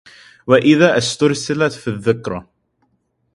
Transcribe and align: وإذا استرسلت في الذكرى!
وإذا 0.47 0.97
استرسلت 0.97 1.73
في 1.73 1.87
الذكرى! 1.87 2.47